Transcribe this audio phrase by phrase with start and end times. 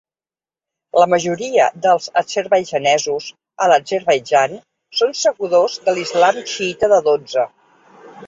[1.01, 3.27] La majoria dels azerbaidjanesos
[3.65, 4.57] a l'Azerbaidjan
[5.01, 7.45] són seguidors de l'islam xiïta de Dotze.